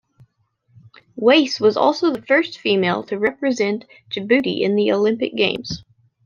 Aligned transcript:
Wais 1.15 1.59
was 1.61 1.77
also 1.77 2.09
the 2.09 2.23
first 2.23 2.57
female 2.57 3.03
to 3.03 3.19
represent 3.19 3.85
Djibouti 4.09 4.61
in 4.61 4.73
the 4.75 4.91
Olympic 4.91 5.35
games. 5.35 5.83